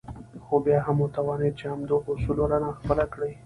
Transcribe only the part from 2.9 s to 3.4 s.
کړي.